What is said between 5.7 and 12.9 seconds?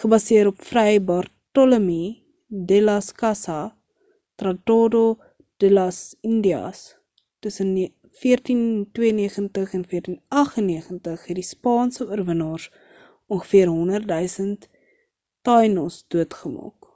las indias tussen 1492 en 1498 het die spaanse oorwinnaars